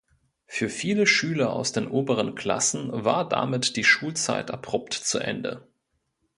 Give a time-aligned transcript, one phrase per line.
[0.47, 5.67] Für viele Schüler aus den oberen Klassen war damit die Schulzeit abrupt zu Ende.